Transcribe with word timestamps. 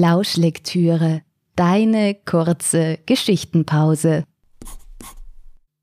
Lauschlektüre, 0.00 1.22
deine 1.56 2.14
kurze 2.14 3.00
Geschichtenpause. 3.06 4.22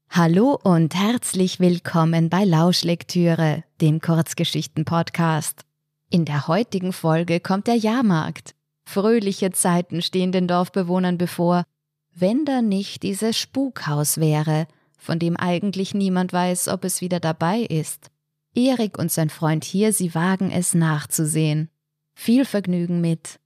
Hallo 0.10 0.58
und 0.64 0.96
herzlich 0.96 1.60
willkommen 1.60 2.30
bei 2.30 2.46
Lauschlektüre, 2.46 3.66
dem 3.82 4.00
Kurzgeschichten-Podcast. 4.00 5.64
In 6.10 6.24
der 6.24 6.48
heutigen 6.48 6.94
Folge 6.94 7.42
kommt 7.42 7.68
der 7.68 7.76
Jahrmarkt. 7.76 8.56
Fröhliche 8.86 9.52
Zeiten 9.52 10.02
stehen 10.02 10.32
den 10.32 10.48
Dorfbewohnern 10.48 11.18
bevor, 11.18 11.66
wenn 12.14 12.46
da 12.46 12.62
nicht 12.62 13.04
dieses 13.04 13.38
Spukhaus 13.38 14.18
wäre, 14.18 14.68
von 14.98 15.20
dem 15.20 15.36
eigentlich 15.36 15.94
niemand 15.94 16.32
weiß, 16.32 16.70
ob 16.70 16.86
es 16.86 17.02
wieder 17.02 17.20
dabei 17.20 17.64
ist. 17.64 18.12
Erik 18.56 18.98
und 18.98 19.12
sein 19.12 19.30
Freund 19.30 19.66
hier, 19.66 19.92
sie 19.92 20.16
wagen 20.16 20.52
es 20.52 20.74
nachzusehen. 20.74 21.70
Viel 22.14 22.46
Vergnügen 22.46 23.02
mit 23.02 23.42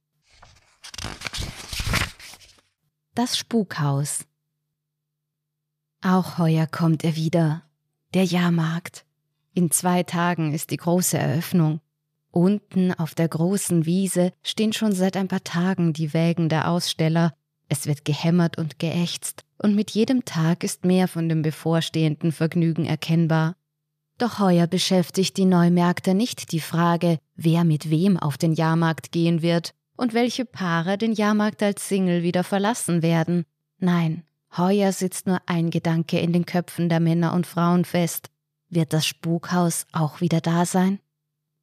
das 3.20 3.38
Spukhaus. 3.38 4.26
Auch 6.02 6.38
heuer 6.38 6.68
kommt 6.68 7.04
er 7.04 7.18
wieder, 7.18 7.64
der 8.14 8.24
Jahrmarkt. 8.24 9.04
In 9.54 9.72
zwei 9.72 10.04
Tagen 10.04 10.54
ist 10.54 10.72
die 10.72 10.78
große 10.78 11.18
Eröffnung. 11.18 11.82
Unten 12.32 12.94
auf 12.94 13.16
der 13.16 13.28
großen 13.28 13.86
Wiese 13.86 14.32
stehen 14.42 14.72
schon 14.72 14.94
seit 14.94 15.18
ein 15.18 15.28
paar 15.28 15.44
Tagen 15.44 15.92
die 15.92 16.14
Wägen 16.14 16.48
der 16.48 16.70
Aussteller. 16.70 17.34
Es 17.68 17.88
wird 17.88 18.06
gehämmert 18.06 18.58
und 18.58 18.80
geächzt, 18.80 19.44
und 19.58 19.76
mit 19.76 19.92
jedem 19.92 20.24
Tag 20.24 20.64
ist 20.64 20.86
mehr 20.86 21.10
von 21.10 21.28
dem 21.28 21.42
bevorstehenden 21.42 22.32
Vergnügen 22.32 22.86
erkennbar. 22.86 23.58
Doch 24.18 24.40
heuer 24.40 24.66
beschäftigt 24.66 25.36
die 25.36 25.44
Neumärkte 25.44 26.14
nicht 26.14 26.54
die 26.54 26.62
Frage, 26.62 27.20
wer 27.36 27.66
mit 27.66 27.90
wem 27.90 28.16
auf 28.16 28.38
den 28.38 28.54
Jahrmarkt 28.54 29.12
gehen 29.12 29.42
wird, 29.42 29.74
und 30.00 30.14
welche 30.14 30.46
Paare 30.46 30.98
den 30.98 31.12
Jahrmarkt 31.12 31.62
als 31.62 31.90
Single 31.90 32.24
wieder 32.24 32.46
verlassen 32.46 33.02
werden. 33.02 33.46
Nein, 33.80 34.24
heuer 34.56 34.94
sitzt 34.94 35.28
nur 35.28 35.42
ein 35.46 35.72
Gedanke 35.72 36.20
in 36.20 36.32
den 36.32 36.46
Köpfen 36.46 36.88
der 36.88 37.02
Männer 37.02 37.34
und 37.34 37.46
Frauen 37.46 37.84
fest. 37.84 38.30
Wird 38.70 38.94
das 38.94 39.06
Spukhaus 39.06 39.86
auch 39.92 40.22
wieder 40.22 40.40
da 40.40 40.66
sein? 40.66 41.00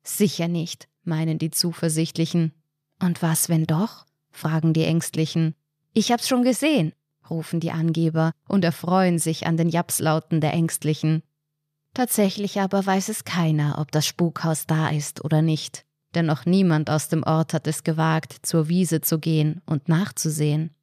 Sicher 0.03 0.49
nicht, 0.49 0.87
meinen 1.03 1.39
die 1.39 1.51
Zuversichtlichen. 1.51 2.53
Und 3.01 3.23
was, 3.23 3.49
wenn 3.49 3.65
doch? 3.65 4.05
fragen 4.31 4.75
die 4.75 4.85
Ängstlichen. 4.85 5.55
Ich 5.95 6.13
hab's 6.13 6.29
schon 6.29 6.43
gesehen, 6.43 6.93
rufen 7.31 7.59
die 7.59 7.71
Angeber 7.71 8.33
und 8.47 8.65
erfreuen 8.65 9.19
sich 9.19 9.47
an 9.47 9.57
den 9.57 9.71
Japslauten 9.71 10.43
der 10.43 10.53
Ängstlichen. 10.53 11.23
Tatsächlich 11.95 12.61
aber 12.61 12.85
weiß 12.85 13.09
es 13.09 13.25
keiner, 13.25 13.79
ob 13.79 13.91
das 13.93 14.05
Spukhaus 14.07 14.67
da 14.67 14.91
ist 14.91 15.25
oder 15.25 15.41
nicht 15.41 15.86
denn 16.15 16.27
noch 16.27 16.47
niemand 16.47 16.91
aus 16.91 17.09
dem 17.09 17.23
Ort 17.23 17.53
hat 17.53 17.67
es 17.67 17.85
gewagt, 17.85 18.37
zur 18.43 18.69
Wiese 18.69 19.01
zu 19.01 19.19
gehen 19.19 19.61
und 19.67 19.89
nachzusehen. 19.89 20.75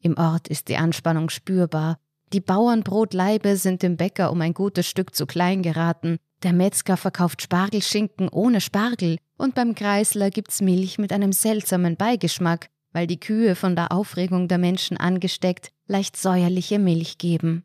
Im 0.00 0.16
Ort 0.16 0.48
ist 0.48 0.68
die 0.68 0.76
Anspannung 0.76 1.28
spürbar. 1.28 1.98
Die 2.32 2.40
Bauernbrotleibe 2.40 3.56
sind 3.56 3.82
dem 3.82 3.96
Bäcker 3.96 4.30
um 4.30 4.40
ein 4.40 4.54
gutes 4.54 4.86
Stück 4.86 5.14
zu 5.14 5.26
klein 5.26 5.62
geraten. 5.62 6.18
Der 6.42 6.52
Metzger 6.52 6.96
verkauft 6.96 7.42
Spargelschinken 7.42 8.28
ohne 8.28 8.60
Spargel 8.60 9.18
und 9.36 9.54
beim 9.54 9.74
Kreisler 9.74 10.30
gibt's 10.30 10.60
Milch 10.60 10.98
mit 10.98 11.12
einem 11.12 11.32
seltsamen 11.32 11.96
Beigeschmack, 11.96 12.70
weil 12.92 13.06
die 13.06 13.20
Kühe 13.20 13.54
von 13.54 13.76
der 13.76 13.92
Aufregung 13.92 14.48
der 14.48 14.58
Menschen 14.58 14.96
angesteckt 14.96 15.70
leicht 15.86 16.16
säuerliche 16.16 16.78
Milch 16.78 17.18
geben. 17.18 17.64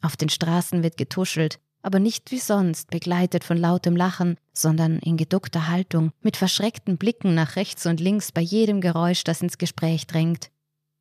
Auf 0.00 0.16
den 0.16 0.30
Straßen 0.30 0.82
wird 0.82 0.96
getuschelt, 0.96 1.60
aber 1.82 1.98
nicht 1.98 2.30
wie 2.30 2.38
sonst 2.38 2.90
begleitet 2.90 3.44
von 3.44 3.56
lautem 3.56 3.96
Lachen, 3.96 4.36
sondern 4.52 4.98
in 5.00 5.16
geduckter 5.16 5.68
Haltung, 5.68 6.12
mit 6.22 6.36
verschreckten 6.36 6.96
Blicken 6.96 7.34
nach 7.34 7.56
rechts 7.56 7.86
und 7.86 8.00
links 8.00 8.32
bei 8.32 8.40
jedem 8.40 8.80
Geräusch, 8.80 9.24
das 9.24 9.42
ins 9.42 9.58
Gespräch 9.58 10.06
drängt. 10.06 10.50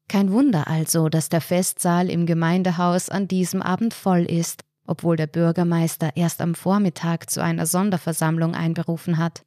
Kein 0.08 0.32
Wunder 0.32 0.68
also, 0.68 1.08
dass 1.08 1.30
der 1.30 1.40
Festsaal 1.40 2.10
im 2.10 2.26
Gemeindehaus 2.26 3.10
an 3.10 3.28
diesem 3.28 3.62
Abend 3.62 3.94
voll 3.94 4.26
ist, 4.26 4.64
obwohl 4.86 5.16
der 5.16 5.28
Bürgermeister 5.28 6.12
erst 6.16 6.42
am 6.42 6.56
Vormittag 6.56 7.30
zu 7.30 7.42
einer 7.42 7.66
Sonderversammlung 7.66 8.56
einberufen 8.56 9.18
hat. 9.18 9.46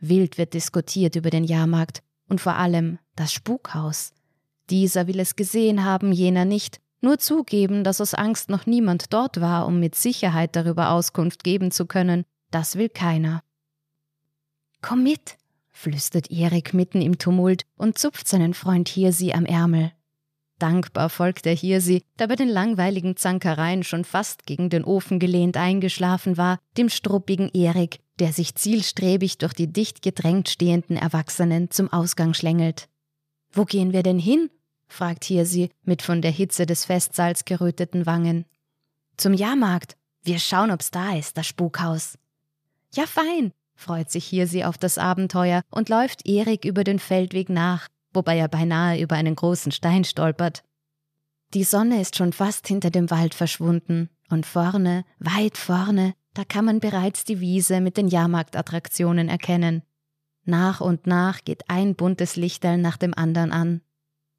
Wild 0.00 0.38
wird 0.38 0.54
diskutiert 0.54 1.14
über 1.14 1.30
den 1.30 1.44
Jahrmarkt 1.44 2.02
und 2.28 2.40
vor 2.40 2.56
allem 2.56 2.98
das 3.14 3.32
Spukhaus. 3.32 4.12
Dieser 4.70 5.06
will 5.06 5.20
es 5.20 5.36
gesehen 5.36 5.84
haben, 5.84 6.12
jener 6.12 6.44
nicht, 6.44 6.80
nur 7.02 7.18
zugeben, 7.18 7.84
dass 7.84 8.00
aus 8.00 8.14
Angst 8.14 8.48
noch 8.48 8.66
niemand 8.66 9.12
dort 9.12 9.40
war, 9.40 9.66
um 9.66 9.80
mit 9.80 9.94
Sicherheit 9.94 10.56
darüber 10.56 10.90
Auskunft 10.90 11.44
geben 11.44 11.70
zu 11.70 11.86
können, 11.86 12.24
das 12.50 12.76
will 12.76 12.88
keiner. 12.88 13.42
Komm 14.80 15.02
mit, 15.02 15.36
flüstert 15.70 16.30
Erik 16.30 16.74
mitten 16.74 17.02
im 17.02 17.18
Tumult 17.18 17.64
und 17.76 17.98
zupft 17.98 18.28
seinen 18.28 18.54
Freund 18.54 18.88
Hirsi 18.88 19.32
am 19.32 19.44
Ärmel. 19.44 19.92
Dankbar 20.58 21.10
folgt 21.10 21.46
er 21.46 21.56
Hirsi, 21.56 22.04
der 22.20 22.28
bei 22.28 22.36
den 22.36 22.48
langweiligen 22.48 23.16
Zankereien 23.16 23.82
schon 23.82 24.04
fast 24.04 24.46
gegen 24.46 24.70
den 24.70 24.84
Ofen 24.84 25.18
gelehnt 25.18 25.56
eingeschlafen 25.56 26.36
war, 26.36 26.60
dem 26.76 26.88
struppigen 26.88 27.48
Erik, 27.48 27.98
der 28.20 28.32
sich 28.32 28.54
zielstrebig 28.54 29.38
durch 29.38 29.54
die 29.54 29.72
dicht 29.72 30.02
gedrängt 30.02 30.48
stehenden 30.48 30.96
Erwachsenen 30.96 31.72
zum 31.72 31.92
Ausgang 31.92 32.32
schlängelt. 32.32 32.88
Wo 33.52 33.64
gehen 33.64 33.92
wir 33.92 34.04
denn 34.04 34.20
hin? 34.20 34.50
Fragt 34.92 35.24
Hirsi 35.24 35.70
mit 35.84 36.02
von 36.02 36.22
der 36.22 36.30
Hitze 36.30 36.66
des 36.66 36.84
Festsaals 36.84 37.44
geröteten 37.44 38.06
Wangen. 38.06 38.44
Zum 39.16 39.34
Jahrmarkt. 39.34 39.96
Wir 40.24 40.38
schauen, 40.38 40.70
ob's 40.70 40.90
da 40.90 41.16
ist, 41.16 41.36
das 41.36 41.46
Spukhaus. 41.46 42.16
Ja, 42.94 43.06
fein, 43.06 43.52
freut 43.74 44.10
sich 44.10 44.26
Hirsi 44.26 44.62
auf 44.64 44.78
das 44.78 44.98
Abenteuer 44.98 45.62
und 45.70 45.88
läuft 45.88 46.26
Erik 46.26 46.64
über 46.64 46.84
den 46.84 46.98
Feldweg 46.98 47.48
nach, 47.48 47.88
wobei 48.12 48.38
er 48.38 48.48
beinahe 48.48 49.00
über 49.00 49.16
einen 49.16 49.34
großen 49.34 49.72
Stein 49.72 50.04
stolpert. 50.04 50.62
Die 51.54 51.64
Sonne 51.64 52.00
ist 52.00 52.16
schon 52.16 52.32
fast 52.32 52.68
hinter 52.68 52.90
dem 52.90 53.10
Wald 53.10 53.34
verschwunden, 53.34 54.08
und 54.30 54.46
vorne, 54.46 55.04
weit 55.18 55.58
vorne, 55.58 56.14
da 56.34 56.44
kann 56.44 56.64
man 56.64 56.80
bereits 56.80 57.24
die 57.24 57.40
Wiese 57.40 57.80
mit 57.80 57.96
den 57.96 58.08
Jahrmarktattraktionen 58.08 59.28
erkennen. 59.28 59.82
Nach 60.44 60.80
und 60.80 61.06
nach 61.06 61.44
geht 61.44 61.68
ein 61.68 61.94
buntes 61.94 62.36
Lichterl 62.36 62.78
nach 62.78 62.96
dem 62.96 63.14
anderen 63.14 63.52
an. 63.52 63.82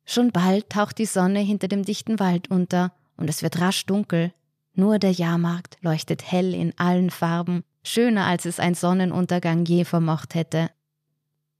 Schon 0.05 0.31
bald 0.31 0.69
taucht 0.69 0.97
die 0.97 1.05
Sonne 1.05 1.39
hinter 1.39 1.67
dem 1.67 1.83
dichten 1.83 2.19
Wald 2.19 2.49
unter 2.51 2.93
und 3.17 3.29
es 3.29 3.41
wird 3.41 3.59
rasch 3.59 3.85
dunkel. 3.85 4.33
Nur 4.75 4.99
der 4.99 5.11
Jahrmarkt 5.11 5.77
leuchtet 5.81 6.31
hell 6.31 6.53
in 6.53 6.77
allen 6.77 7.09
Farben, 7.09 7.63
schöner 7.83 8.25
als 8.25 8.45
es 8.45 8.59
ein 8.59 8.75
Sonnenuntergang 8.75 9.65
je 9.65 9.85
vermocht 9.85 10.35
hätte. 10.35 10.69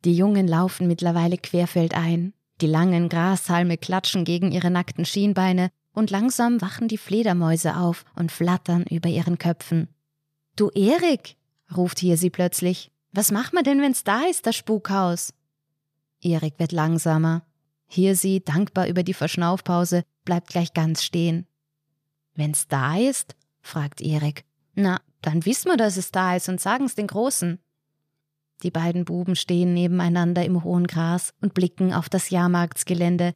Die 0.04 0.16
Jungen 0.16 0.48
laufen 0.48 0.88
mittlerweile 0.88 1.38
querfeldein, 1.38 2.34
die 2.60 2.68
langen 2.68 3.10
Grashalme 3.10 3.78
klatschen 3.78 4.26
gegen 4.26 4.52
ihre 4.52 4.72
nackten 4.72 5.06
Schienbeine 5.06 5.70
und 5.94 6.12
langsam 6.12 6.62
wachen 6.62 6.88
die 6.88 6.98
Fledermäuse 6.98 7.78
auf 7.78 8.04
und 8.16 8.32
flattern 8.32 8.84
über 8.90 9.10
ihren 9.10 9.38
Köpfen. 9.38 9.88
Du 10.56 10.70
Erik, 10.70 11.38
ruft 11.76 12.00
hier 12.00 12.18
sie 12.18 12.30
plötzlich, 12.30 12.92
was 13.12 13.32
machen 13.32 13.56
wir 13.56 13.64
denn, 13.64 13.82
wenn's 13.82 14.04
da 14.04 14.24
ist, 14.24 14.48
das 14.48 14.56
Spukhaus? 14.56 15.34
Erik 16.22 16.58
wird 16.58 16.72
langsamer. 16.72 17.44
Hier 17.94 18.16
sie, 18.16 18.44
dankbar 18.44 18.88
über 18.88 19.04
die 19.04 19.14
Verschnaufpause, 19.14 20.04
bleibt 20.26 20.48
gleich 20.48 20.74
ganz 20.74 21.04
stehen. 21.04 21.46
Wenn's 22.34 22.68
da 22.68 22.98
ist? 22.98 23.36
fragt 23.62 24.02
Erik. 24.02 24.46
Na, 24.74 25.00
dann 25.22 25.46
wissen 25.46 25.70
wir, 25.70 25.78
dass 25.78 25.98
es 25.98 26.12
da 26.12 26.36
ist 26.36 26.50
und 26.50 26.60
sagen's 26.60 26.96
den 26.96 27.06
Großen. 27.06 27.60
Die 28.64 28.72
beiden 28.72 29.06
Buben 29.06 29.36
stehen 29.36 29.76
nebeneinander 29.76 30.44
im 30.44 30.64
hohen 30.64 30.88
Gras 30.88 31.36
und 31.40 31.54
blicken 31.54 31.94
auf 31.94 32.10
das 32.10 32.32
Jahrmarktsgelände. 32.32 33.36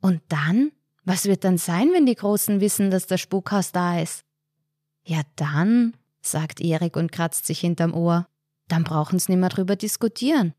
Und 0.00 0.22
dann? 0.26 0.72
Was 1.04 1.26
wird 1.26 1.44
dann 1.44 1.56
sein, 1.56 1.90
wenn 1.92 2.04
die 2.04 2.16
Großen 2.16 2.60
wissen, 2.60 2.90
dass 2.90 3.06
das 3.06 3.20
Spukhaus 3.20 3.70
da 3.70 4.00
ist? 4.00 4.24
Ja, 5.04 5.20
dann, 5.36 5.96
sagt 6.20 6.60
Erik 6.60 6.96
und 6.96 7.12
kratzt 7.12 7.46
sich 7.46 7.60
hinterm 7.60 7.94
Ohr. 7.94 8.26
Dann 8.66 8.82
brauchen's 8.82 9.28
nimmer 9.28 9.50
drüber 9.50 9.76
diskutieren. 9.76 10.52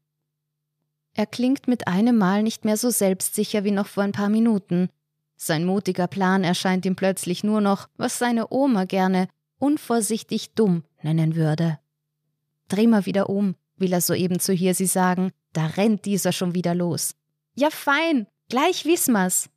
Er 1.14 1.26
klingt 1.26 1.68
mit 1.68 1.88
einem 1.88 2.18
Mal 2.18 2.44
nicht 2.44 2.66
mehr 2.66 2.78
so 2.78 2.90
selbstsicher 2.90 3.64
wie 3.64 3.72
noch 3.72 3.88
vor 3.88 4.04
ein 4.04 4.12
paar 4.12 4.30
Minuten. 4.30 4.90
Sein 5.36 5.66
mutiger 5.66 6.08
Plan 6.08 6.44
erscheint 6.44 6.86
ihm 6.86 6.96
plötzlich 6.96 7.44
nur 7.44 7.62
noch, 7.62 7.88
was 7.98 8.18
seine 8.18 8.52
Oma 8.52 8.86
gerne 8.86 9.28
unvorsichtig 9.60 10.54
dumm 10.56 10.84
nennen 11.02 11.36
würde. 11.36 11.80
Dreh 12.68 12.88
mal 12.88 13.06
wieder 13.06 13.30
um, 13.30 13.56
will 13.78 13.94
er 13.94 14.02
soeben 14.02 14.40
zu 14.40 14.54
Hirsi 14.54 14.88
sagen, 14.88 15.32
da 15.52 15.68
rennt 15.68 16.06
dieser 16.06 16.32
schon 16.32 16.56
wieder 16.56 16.74
los. 16.74 17.16
Ja, 17.56 17.70
fein, 17.70 18.28
gleich 18.50 18.86
wissen 18.86 19.14
wir's. 19.14 19.50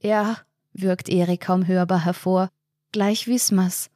Ja, 0.00 0.38
wirkt 0.72 1.08
Erik 1.08 1.42
kaum 1.42 1.66
hörbar 1.66 2.04
hervor, 2.04 2.50
gleich 2.90 3.28
wissen 3.28 3.56
wir's. 3.56 3.90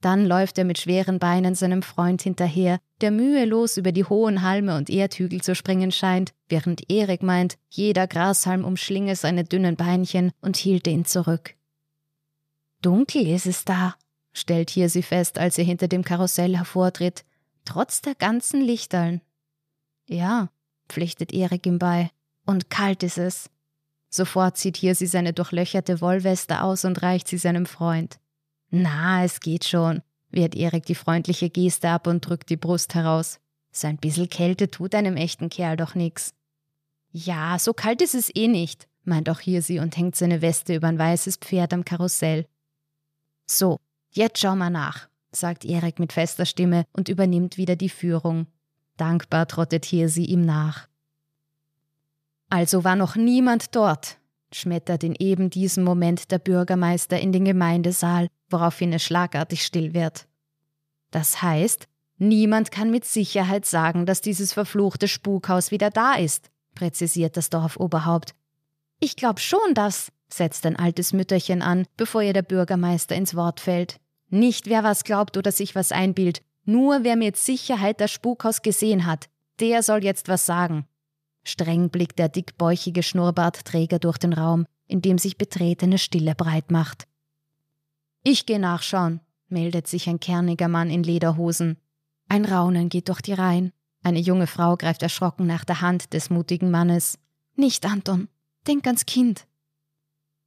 Dann 0.00 0.26
läuft 0.26 0.58
er 0.58 0.64
mit 0.64 0.78
schweren 0.78 1.18
Beinen 1.18 1.56
seinem 1.56 1.82
Freund 1.82 2.22
hinterher, 2.22 2.78
der 3.00 3.10
mühelos 3.10 3.76
über 3.76 3.90
die 3.90 4.04
hohen 4.04 4.42
Halme 4.42 4.76
und 4.76 4.90
Erdhügel 4.90 5.42
zu 5.42 5.56
springen 5.56 5.90
scheint, 5.90 6.32
während 6.48 6.88
Erik 6.88 7.22
meint, 7.22 7.58
jeder 7.68 8.06
Grashalm 8.06 8.64
umschlinge 8.64 9.16
seine 9.16 9.44
dünnen 9.44 9.74
Beinchen 9.74 10.30
und 10.40 10.56
hielte 10.56 10.90
ihn 10.90 11.04
zurück. 11.04 11.54
Dunkel 12.80 13.26
ist 13.26 13.46
es 13.46 13.64
da, 13.64 13.96
stellt 14.32 14.70
hier 14.70 14.88
sie 14.88 15.02
fest, 15.02 15.38
als 15.38 15.56
sie 15.56 15.64
hinter 15.64 15.88
dem 15.88 16.04
Karussell 16.04 16.56
hervortritt, 16.56 17.24
trotz 17.64 18.00
der 18.00 18.14
ganzen 18.14 18.60
Lichterln. 18.60 19.20
Ja, 20.06 20.50
pflichtet 20.88 21.32
Erik 21.32 21.66
ihm 21.66 21.80
bei, 21.80 22.10
und 22.46 22.70
kalt 22.70 23.02
ist 23.02 23.18
es. 23.18 23.50
Sofort 24.10 24.56
zieht 24.56 24.76
hier 24.76 24.94
sie 24.94 25.06
seine 25.06 25.32
durchlöcherte 25.32 26.00
Wollweste 26.00 26.62
aus 26.62 26.84
und 26.84 27.02
reicht 27.02 27.26
sie 27.26 27.36
seinem 27.36 27.66
Freund. 27.66 28.20
Na, 28.70 29.24
es 29.24 29.40
geht 29.40 29.64
schon, 29.64 30.02
wehrt 30.30 30.54
Erik 30.54 30.84
die 30.84 30.94
freundliche 30.94 31.50
Geste 31.50 31.88
ab 31.88 32.06
und 32.06 32.20
drückt 32.20 32.50
die 32.50 32.56
Brust 32.56 32.94
heraus. 32.94 33.40
So 33.70 33.86
ein 33.86 33.96
bisschen 33.96 34.28
Kälte 34.28 34.70
tut 34.70 34.94
einem 34.94 35.16
echten 35.16 35.48
Kerl 35.48 35.76
doch 35.76 35.94
nix. 35.94 36.34
Ja, 37.10 37.58
so 37.58 37.72
kalt 37.72 38.02
ist 38.02 38.14
es 38.14 38.34
eh 38.34 38.48
nicht, 38.48 38.86
meint 39.04 39.30
auch 39.30 39.40
hier 39.40 39.62
sie 39.62 39.78
und 39.78 39.96
hängt 39.96 40.16
seine 40.16 40.42
Weste 40.42 40.74
über 40.74 40.88
ein 40.88 40.98
weißes 40.98 41.36
Pferd 41.36 41.72
am 41.72 41.84
Karussell. 41.84 42.46
So, 43.46 43.78
jetzt 44.10 44.38
schau 44.38 44.54
mal 44.54 44.70
nach, 44.70 45.08
sagt 45.32 45.64
Erik 45.64 45.98
mit 45.98 46.12
fester 46.12 46.44
Stimme 46.44 46.84
und 46.92 47.08
übernimmt 47.08 47.56
wieder 47.56 47.76
die 47.76 47.88
Führung. 47.88 48.46
Dankbar 48.98 49.46
trottet 49.46 49.86
hier 49.86 50.08
sie 50.10 50.26
ihm 50.26 50.44
nach. 50.44 50.88
Also 52.50 52.84
war 52.84 52.96
noch 52.96 53.16
niemand 53.16 53.74
dort, 53.74 54.17
schmettert 54.52 55.04
in 55.04 55.14
eben 55.14 55.50
diesem 55.50 55.84
Moment 55.84 56.30
der 56.30 56.38
Bürgermeister 56.38 57.18
in 57.18 57.32
den 57.32 57.44
Gemeindesaal, 57.44 58.28
woraufhin 58.50 58.92
es 58.92 59.02
schlagartig 59.02 59.64
still 59.64 59.94
wird. 59.94 60.26
Das 61.10 61.42
heißt, 61.42 61.86
niemand 62.18 62.70
kann 62.70 62.90
mit 62.90 63.04
Sicherheit 63.04 63.66
sagen, 63.66 64.06
dass 64.06 64.20
dieses 64.20 64.52
verfluchte 64.52 65.08
Spukhaus 65.08 65.70
wieder 65.70 65.90
da 65.90 66.14
ist, 66.14 66.50
präzisiert 66.74 67.36
das 67.36 67.50
Dorfoberhaupt. 67.50 68.34
Ich 69.00 69.16
glaub 69.16 69.40
schon, 69.40 69.74
dass, 69.74 70.10
setzt 70.28 70.66
ein 70.66 70.76
altes 70.76 71.12
Mütterchen 71.12 71.62
an, 71.62 71.86
bevor 71.96 72.22
ihr 72.22 72.32
der 72.32 72.42
Bürgermeister 72.42 73.14
ins 73.14 73.34
Wort 73.34 73.60
fällt. 73.60 74.00
Nicht 74.28 74.66
wer 74.66 74.84
was 74.84 75.04
glaubt 75.04 75.36
oder 75.36 75.52
sich 75.52 75.74
was 75.74 75.92
einbildet, 75.92 76.42
nur 76.64 77.02
wer 77.02 77.16
mit 77.16 77.36
Sicherheit 77.36 78.00
das 78.00 78.10
Spukhaus 78.10 78.60
gesehen 78.60 79.06
hat, 79.06 79.28
der 79.60 79.82
soll 79.82 80.04
jetzt 80.04 80.28
was 80.28 80.44
sagen. 80.44 80.86
Streng 81.48 81.88
blickt 81.88 82.18
der 82.18 82.28
dickbäuchige 82.28 83.02
Schnurrbartträger 83.02 83.98
durch 83.98 84.18
den 84.18 84.32
Raum, 84.32 84.66
in 84.86 85.00
dem 85.00 85.18
sich 85.18 85.38
betretene 85.38 85.98
Stille 85.98 86.34
breit 86.34 86.70
macht. 86.70 87.08
Ich 88.22 88.44
geh 88.46 88.58
nachschauen, 88.58 89.20
meldet 89.48 89.86
sich 89.86 90.08
ein 90.08 90.20
kerniger 90.20 90.68
Mann 90.68 90.90
in 90.90 91.02
Lederhosen. 91.02 91.78
Ein 92.28 92.44
Raunen 92.44 92.90
geht 92.90 93.08
durch 93.08 93.22
die 93.22 93.32
Reihen. 93.32 93.72
Eine 94.02 94.18
junge 94.20 94.46
Frau 94.46 94.76
greift 94.76 95.02
erschrocken 95.02 95.46
nach 95.46 95.64
der 95.64 95.80
Hand 95.80 96.12
des 96.12 96.28
mutigen 96.28 96.70
Mannes. 96.70 97.18
Nicht, 97.56 97.86
Anton. 97.86 98.28
Denk 98.66 98.86
ans 98.86 99.06
Kind. 99.06 99.46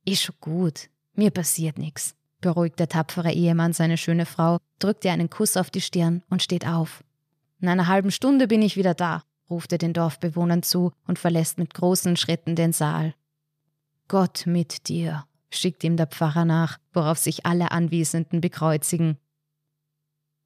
Ist 0.06 0.22
schon 0.22 0.36
gut. 0.40 0.90
Mir 1.14 1.32
passiert 1.32 1.78
nix, 1.78 2.16
beruhigt 2.40 2.80
der 2.80 2.90
tapfere 2.90 3.32
Ehemann 3.32 3.74
seine 3.74 3.98
schöne 3.98 4.26
Frau, 4.26 4.60
drückt 4.80 5.04
ihr 5.04 5.12
einen 5.12 5.30
Kuss 5.30 5.58
auf 5.58 5.70
die 5.70 5.82
Stirn 5.82 6.24
und 6.30 6.42
steht 6.42 6.66
auf. 6.68 7.04
In 7.60 7.68
einer 7.68 7.88
halben 7.88 8.12
Stunde 8.12 8.48
bin 8.48 8.62
ich 8.62 8.78
wieder 8.78 8.94
da, 8.94 9.24
ruft 9.52 9.72
er 9.72 9.78
den 9.78 9.94
Dorfbewohnern 9.94 10.64
zu 10.64 10.94
und 11.06 11.20
verlässt 11.20 11.60
mit 11.60 11.74
großen 11.74 12.18
Schritten 12.18 12.56
den 12.56 12.74
Saal. 12.74 13.14
Gott 14.08 14.48
mit 14.48 14.88
dir, 14.88 15.26
schickt 15.52 15.84
ihm 15.84 15.98
der 15.98 16.08
Pfarrer 16.08 16.46
nach, 16.46 16.80
worauf 16.94 17.20
sich 17.20 17.46
alle 17.46 17.72
Anwesenden 17.72 18.42
bekreuzigen. 18.42 19.18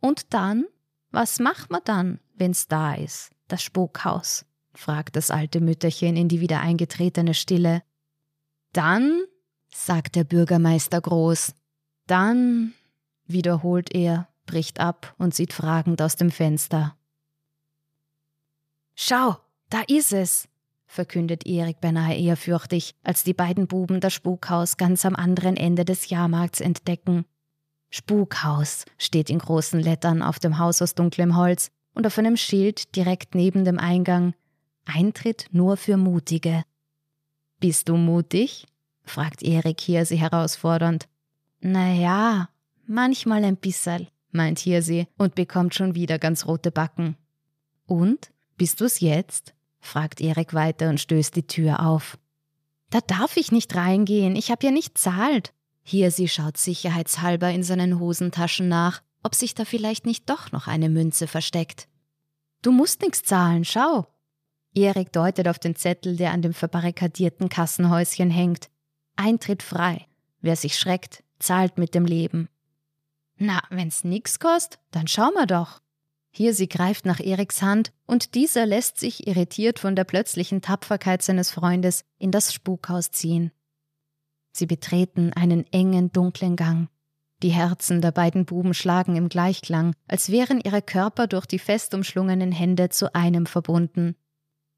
Und 0.02 0.34
dann? 0.34 0.66
Was 1.12 1.40
macht 1.40 1.72
man 1.72 1.82
dann, 1.86 2.20
wenn's 2.36 2.68
da 2.68 2.94
ist, 2.96 3.32
das 3.48 3.64
Spukhaus? 3.64 4.46
fragt 4.74 5.16
das 5.16 5.32
alte 5.32 5.62
Mütterchen 5.62 6.18
in 6.18 6.28
die 6.28 6.42
wieder 6.42 6.60
eingetretene 6.60 7.34
Stille. 7.34 7.82
Dann, 8.74 9.24
sagt 9.70 10.16
der 10.16 10.26
Bürgermeister 10.26 11.00
groß, 11.00 11.54
dann, 12.08 12.74
wiederholt 13.26 13.96
er, 13.96 14.28
bricht 14.46 14.82
ab 14.82 15.16
und 15.18 15.34
sieht 15.34 15.54
fragend 15.54 16.02
aus 16.02 16.18
dem 16.18 16.30
Fenster. 16.30 16.98
Schau, 18.96 19.38
da 19.70 19.82
ist 19.88 20.14
es, 20.14 20.48
verkündet 20.88 21.46
Erik 21.46 21.82
beinahe 21.82 22.18
ehrfürchtig, 22.18 22.96
als 23.04 23.24
die 23.24 23.34
beiden 23.34 23.68
Buben 23.68 24.00
das 24.00 24.14
Spukhaus 24.14 24.78
ganz 24.78 25.06
am 25.06 25.16
anderen 25.16 25.58
Ende 25.58 25.84
des 25.86 26.10
Jahrmarkts 26.10 26.62
entdecken. 26.62 27.26
Spukhaus 27.90 28.86
steht 28.98 29.30
in 29.30 29.40
großen 29.40 29.80
Lettern 29.80 30.22
auf 30.22 30.40
dem 30.40 30.58
Haus 30.58 30.82
aus 30.82 30.96
dunklem 30.96 31.36
Holz 31.36 31.72
und 31.94 32.08
auf 32.08 32.18
einem 32.18 32.38
Schild 32.38 32.96
direkt 32.96 33.36
neben 33.36 33.66
dem 33.66 33.80
Eingang 33.80 34.34
Eintritt 34.86 35.48
nur 35.52 35.78
für 35.78 35.98
Mutige. 35.98 36.64
Bist 37.60 37.90
du 37.90 37.98
mutig? 37.98 38.66
fragt 39.04 39.44
Erik 39.44 39.80
hier 39.82 40.06
sie 40.06 40.18
herausfordernd. 40.18 41.08
Na 41.60 41.94
ja, 41.94 42.50
manchmal 42.86 43.44
ein 43.44 43.58
bisserl, 43.58 44.08
meint 44.32 44.60
hier 44.60 44.82
sie 44.82 45.08
und 45.18 45.36
bekommt 45.36 45.74
schon 45.74 45.96
wieder 45.96 46.20
ganz 46.20 46.46
rote 46.46 46.72
Backen. 46.72 47.18
Und? 47.88 48.32
Bist 48.58 48.82
du's 48.82 49.00
jetzt? 49.00 49.54
fragt 49.80 50.22
Erik 50.22 50.54
weiter 50.54 50.90
und 50.90 51.00
stößt 51.00 51.36
die 51.36 51.48
Tür 51.48 51.86
auf. 51.86 52.18
Da 52.90 53.02
darf 53.02 53.38
ich 53.38 53.52
nicht 53.52 53.76
reingehen, 53.76 54.36
ich 54.36 54.52
hab 54.52 54.64
ja 54.64 54.72
nicht 54.72 54.98
zahlt. 54.98 55.54
Hier 55.84 56.12
sie 56.12 56.28
schaut 56.28 56.58
sicherheitshalber 56.58 57.52
in 57.52 57.64
seinen 57.64 58.00
Hosentaschen 58.00 58.68
nach, 58.68 59.02
ob 59.22 59.36
sich 59.36 59.54
da 59.54 59.66
vielleicht 59.66 60.06
nicht 60.06 60.30
doch 60.30 60.52
noch 60.52 60.68
eine 60.68 60.90
Münze 60.90 61.28
versteckt. 61.28 61.88
Du 62.62 62.72
musst 62.72 63.02
nix 63.02 63.22
zahlen, 63.24 63.66
schau. 63.66 64.08
Erik 64.74 65.12
deutet 65.14 65.48
auf 65.48 65.60
den 65.60 65.76
Zettel, 65.76 66.18
der 66.18 66.32
an 66.32 66.42
dem 66.42 66.54
verbarrikadierten 66.54 67.50
Kassenhäuschen 67.50 68.30
hängt. 68.30 68.70
Eintritt 69.16 69.64
frei. 69.64 70.08
Wer 70.42 70.56
sich 70.56 70.78
schreckt, 70.78 71.24
zahlt 71.40 71.78
mit 71.78 71.96
dem 71.96 72.06
Leben. 72.06 72.50
Na, 73.38 73.62
wenn's 73.70 74.04
nix 74.04 74.40
kostet, 74.40 74.80
dann 74.92 75.08
schau 75.08 75.32
mal 75.32 75.46
doch. 75.46 75.82
Hier 76.38 76.54
sie 76.54 76.68
greift 76.68 77.06
nach 77.06 77.22
Eriks 77.22 77.62
Hand, 77.62 77.94
und 78.06 78.36
dieser 78.36 78.66
lässt 78.66 79.00
sich 79.00 79.26
irritiert 79.26 79.80
von 79.80 79.96
der 79.96 80.04
plötzlichen 80.04 80.62
Tapferkeit 80.62 81.22
seines 81.22 81.50
Freundes 81.50 82.04
in 82.18 82.32
das 82.32 82.54
Spukhaus 82.54 83.10
ziehen. 83.12 83.52
Sie 84.52 84.66
betreten 84.66 85.32
einen 85.32 85.66
engen, 85.72 86.12
dunklen 86.12 86.58
Gang. 86.58 86.90
Die 87.42 87.52
Herzen 87.52 88.02
der 88.02 88.12
beiden 88.12 88.44
Buben 88.44 88.74
schlagen 88.74 89.16
im 89.16 89.30
Gleichklang, 89.30 89.96
als 90.10 90.30
wären 90.30 90.60
ihre 90.60 90.82
Körper 90.82 91.28
durch 91.28 91.46
die 91.46 91.60
fest 91.60 91.94
umschlungenen 91.94 92.52
Hände 92.52 92.90
zu 92.90 93.16
einem 93.16 93.46
verbunden. 93.46 94.18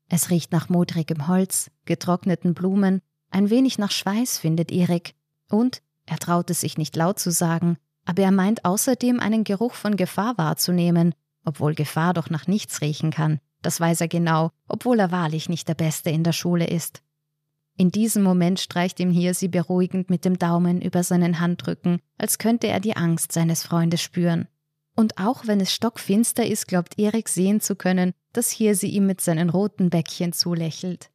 Es 0.09 0.29
riecht 0.29 0.51
nach 0.51 0.69
modrigem 0.69 1.27
Holz, 1.27 1.71
getrockneten 1.85 2.53
Blumen, 2.53 3.01
ein 3.31 3.49
wenig 3.49 3.79
nach 3.79 3.91
Schweiß 3.91 4.37
findet 4.37 4.71
Erik, 4.71 5.15
und, 5.49 5.81
er 6.05 6.19
traut 6.19 6.51
es 6.51 6.61
sich 6.61 6.77
nicht 6.77 6.95
laut 6.95 7.17
zu 7.17 7.31
sagen, 7.31 7.77
aber 8.05 8.21
er 8.21 8.31
meint 8.31 8.63
außerdem 8.63 9.19
einen 9.19 9.43
Geruch 9.43 9.73
von 9.73 9.95
Gefahr 9.95 10.37
wahrzunehmen, 10.37 11.15
obwohl 11.47 11.75
Gefahr 11.75 12.13
doch 12.13 12.29
nach 12.29 12.45
nichts 12.45 12.81
riechen 12.81 13.09
kann. 13.09 13.39
Das 13.61 13.79
weiß 13.79 14.01
er 14.01 14.09
genau, 14.09 14.51
obwohl 14.67 14.99
er 14.99 15.11
wahrlich 15.11 15.47
nicht 15.47 15.69
der 15.69 15.75
Beste 15.75 16.09
in 16.09 16.25
der 16.25 16.33
Schule 16.33 16.67
ist. 16.67 17.01
In 17.77 17.89
diesem 17.89 18.21
Moment 18.21 18.59
streicht 18.59 18.99
ihm 18.99 19.11
hier 19.11 19.33
sie 19.33 19.47
beruhigend 19.47 20.09
mit 20.09 20.25
dem 20.25 20.37
Daumen 20.37 20.81
über 20.81 21.03
seinen 21.03 21.39
Handrücken, 21.39 22.01
als 22.17 22.37
könnte 22.37 22.67
er 22.67 22.81
die 22.81 22.97
Angst 22.97 23.31
seines 23.31 23.63
Freundes 23.63 24.01
spüren. 24.01 24.47
Und 24.93 25.19
auch 25.19 25.47
wenn 25.47 25.61
es 25.61 25.71
stockfinster 25.71 26.45
ist, 26.45 26.67
glaubt 26.67 26.99
Erik 26.99 27.29
sehen 27.29 27.61
zu 27.61 27.75
können, 27.75 28.11
dass 28.33 28.49
hier 28.49 28.75
sie 28.75 28.89
ihm 28.89 29.05
mit 29.05 29.21
seinen 29.21 29.49
roten 29.49 29.89
Bäckchen 29.89 30.33
zulächelt. 30.33 31.11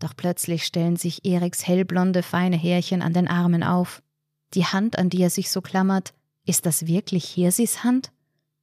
Doch 0.00 0.16
plötzlich 0.16 0.64
stellen 0.64 0.96
sich 0.96 1.24
Eriks 1.24 1.68
hellblonde, 1.68 2.24
feine 2.24 2.56
Härchen 2.56 3.00
an 3.00 3.12
den 3.12 3.28
Armen 3.28 3.62
auf. 3.62 4.02
Die 4.54 4.64
Hand, 4.64 4.98
an 4.98 5.08
die 5.08 5.22
er 5.22 5.30
sich 5.30 5.50
so 5.50 5.60
klammert, 5.60 6.14
ist 6.44 6.66
das 6.66 6.88
wirklich 6.88 7.28
Hirsis 7.28 7.84
Hand? 7.84 8.10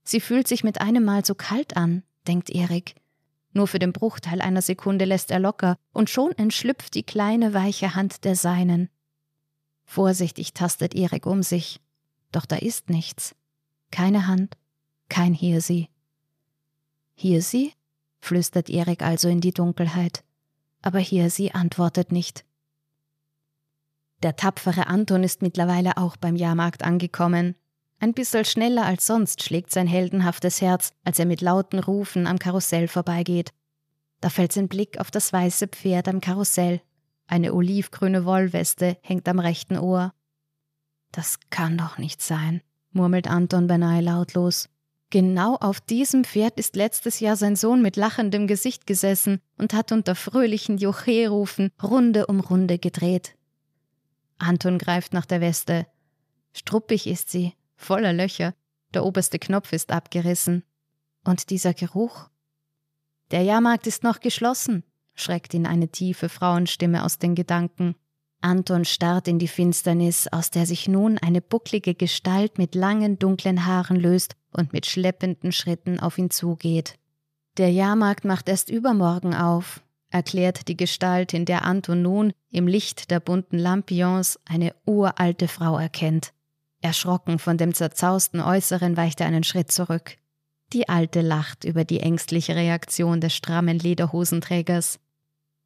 Sie 0.10 0.22
fühlt 0.22 0.48
sich 0.48 0.64
mit 0.64 0.82
einem 0.82 1.06
Mal 1.06 1.24
so 1.24 1.36
kalt 1.36 1.78
an, 1.78 2.02
denkt 2.28 2.50
Erik. 2.50 2.96
Nur 3.54 3.68
für 3.68 3.78
den 3.78 3.94
Bruchteil 3.94 4.42
einer 4.42 4.64
Sekunde 4.64 5.06
lässt 5.06 5.30
er 5.30 5.38
locker, 5.38 5.78
und 5.94 6.10
schon 6.10 6.32
entschlüpft 6.32 6.96
die 6.96 7.04
kleine, 7.04 7.54
weiche 7.54 7.94
Hand 7.94 8.24
der 8.24 8.36
Seinen. 8.36 8.90
Vorsichtig 9.86 10.56
tastet 10.56 10.96
Erik 10.96 11.28
um 11.28 11.44
sich. 11.44 11.80
Doch 12.32 12.48
da 12.48 12.56
ist 12.56 12.90
nichts. 12.90 13.36
Keine 13.92 14.26
Hand, 14.26 14.58
kein 15.10 15.36
Hirsi. 15.36 15.90
Hirsi? 17.14 17.74
flüstert 18.20 18.68
Erik 18.72 19.04
also 19.04 19.30
in 19.30 19.42
die 19.42 19.54
Dunkelheit. 19.54 20.24
Aber 20.82 20.98
Hirsi 20.98 21.52
antwortet 21.54 22.12
nicht. 22.12 22.46
Der 24.24 24.36
tapfere 24.36 24.88
Anton 24.88 25.24
ist 25.24 25.44
mittlerweile 25.44 25.98
auch 25.98 26.18
beim 26.18 26.36
Jahrmarkt 26.36 26.82
angekommen. 26.82 27.54
Ein 28.00 28.14
bisschen 28.14 28.46
schneller 28.46 28.86
als 28.86 29.06
sonst 29.06 29.44
schlägt 29.44 29.72
sein 29.72 29.88
heldenhaftes 29.88 30.62
Herz, 30.62 30.92
als 31.04 31.20
er 31.20 31.26
mit 31.26 31.42
lauten 31.42 31.80
Rufen 31.80 32.28
am 32.28 32.40
Karussell 32.40 32.88
vorbeigeht. 32.88 33.52
Da 34.22 34.30
fällt 34.30 34.54
sein 34.54 34.70
Blick 34.70 35.00
auf 35.00 35.12
das 35.12 35.34
weiße 35.34 35.68
Pferd 35.68 36.08
am 36.08 36.22
Karussell. 36.22 36.82
Eine 37.28 37.54
olivgrüne 37.54 38.26
Wollweste 38.26 38.98
hängt 39.02 39.28
am 39.28 39.40
rechten 39.40 39.78
Ohr. 39.78 40.14
Das 41.12 41.40
kann 41.50 41.78
doch 41.78 41.98
nicht 41.98 42.22
sein, 42.22 42.62
murmelt 42.92 43.28
Anton 43.28 43.68
beinahe 43.68 44.02
lautlos. 44.02 44.70
Genau 45.10 45.56
auf 45.56 45.82
diesem 45.82 46.24
Pferd 46.24 46.60
ist 46.60 46.76
letztes 46.76 47.20
Jahr 47.20 47.36
sein 47.36 47.56
Sohn 47.56 47.82
mit 47.82 47.96
lachendem 47.96 48.46
Gesicht 48.48 48.86
gesessen 48.86 49.42
und 49.58 49.74
hat 49.74 49.92
unter 49.92 50.16
fröhlichen 50.16 50.78
Joche-Rufen 50.78 51.72
Runde 51.82 52.28
um 52.28 52.40
Runde 52.40 52.78
gedreht. 52.78 53.36
Anton 54.38 54.78
greift 54.78 55.14
nach 55.14 55.26
der 55.26 55.42
Weste. 55.42 55.88
Struppig 56.54 57.08
ist 57.08 57.30
sie, 57.30 57.54
voller 57.80 58.14
Löcher, 58.14 58.54
der 58.94 59.06
oberste 59.06 59.40
Knopf 59.40 59.74
ist 59.74 59.92
abgerissen. 59.92 60.64
Und 61.24 61.50
dieser 61.50 61.74
Geruch? 61.74 62.30
Der 63.32 63.42
Jahrmarkt 63.42 63.88
ist 63.88 64.04
noch 64.04 64.20
geschlossen, 64.20 64.84
schreckt 65.14 65.54
ihn 65.54 65.66
eine 65.66 65.90
tiefe 65.90 66.30
Frauenstimme 66.30 67.04
aus 67.04 67.20
den 67.20 67.36
Gedanken. 67.36 67.96
Anton 68.42 68.86
starrt 68.86 69.28
in 69.28 69.38
die 69.38 69.48
Finsternis, 69.48 70.28
aus 70.28 70.50
der 70.50 70.66
sich 70.66 70.88
nun 70.88 71.18
eine 71.18 71.42
bucklige 71.42 71.94
Gestalt 71.94 72.58
mit 72.58 72.74
langen 72.74 73.20
dunklen 73.20 73.66
Haaren 73.66 73.98
löst 73.98 74.36
und 74.52 74.72
mit 74.72 74.86
schleppenden 74.86 75.52
Schritten 75.52 76.00
auf 76.00 76.18
ihn 76.18 76.30
zugeht. 76.30 76.96
Der 77.58 77.72
Jahrmarkt 77.72 78.24
macht 78.24 78.48
erst 78.48 78.70
übermorgen 78.70 79.36
auf, 79.36 79.82
erklärt 80.10 80.68
die 80.70 80.78
Gestalt, 80.78 81.34
in 81.34 81.46
der 81.46 81.66
Anton 81.66 82.02
nun 82.02 82.34
im 82.50 82.68
Licht 82.68 83.12
der 83.12 83.20
bunten 83.20 83.58
Lampions 83.58 84.40
eine 84.46 84.74
uralte 84.86 85.48
Frau 85.48 85.78
erkennt. 85.78 86.34
Erschrocken 86.82 87.40
von 87.40 87.58
dem 87.58 87.74
zerzausten 87.74 88.40
Äußeren 88.40 88.96
weicht 88.96 89.20
er 89.22 89.28
einen 89.28 89.44
Schritt 89.44 89.72
zurück. 89.72 90.18
Die 90.72 90.88
Alte 90.88 91.22
lacht 91.22 91.64
über 91.64 91.84
die 91.84 92.00
ängstliche 92.00 92.56
Reaktion 92.56 93.22
des 93.22 93.36
strammen 93.36 93.80
Lederhosenträgers. 93.80 95.00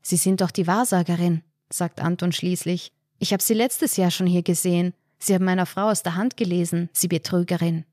Sie 0.02 0.18
sind 0.18 0.42
doch 0.42 0.52
die 0.52 0.66
Wahrsagerin, 0.66 1.44
sagt 1.70 2.00
Anton 2.00 2.32
schließlich. 2.32 2.94
Ich 3.20 3.34
habe 3.34 3.44
sie 3.44 3.54
letztes 3.54 3.98
Jahr 3.98 4.12
schon 4.12 4.28
hier 4.28 4.44
gesehen. 4.44 4.94
Sie 5.20 5.34
haben 5.34 5.46
meiner 5.46 5.66
Frau 5.66 5.90
aus 5.90 6.04
der 6.04 6.16
Hand 6.16 6.36
gelesen, 6.36 6.90
sie 6.94 7.08
Betrügerin. 7.08 7.86